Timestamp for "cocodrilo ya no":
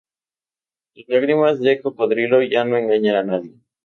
1.79-2.75